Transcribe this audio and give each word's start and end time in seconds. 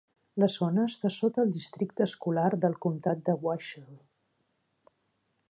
La 0.43 0.47
zona 0.51 0.85
està 0.91 1.11
sota 1.15 1.43
el 1.43 1.51
districte 1.57 2.07
escolar 2.07 2.47
del 2.65 2.79
Comtat 2.87 3.23
de 3.29 3.37
Washoe. 3.45 4.01